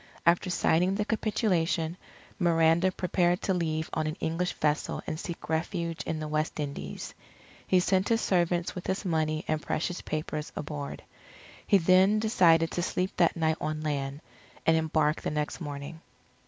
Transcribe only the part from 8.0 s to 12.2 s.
his servants with his money and precious papers aboard. He then